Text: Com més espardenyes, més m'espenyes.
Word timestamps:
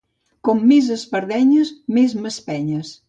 Com 0.47 0.61
més 0.71 0.87
espardenyes, 0.95 1.71
més 1.99 2.17
m'espenyes. 2.25 2.97